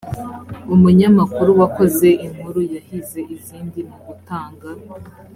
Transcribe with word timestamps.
umunyamakuru 0.75 1.49
wakoze 1.61 2.09
inkuru 2.25 2.59
yahize 2.73 3.19
izindi 3.35 3.79
mu 3.89 3.97
gutanga 4.05 4.69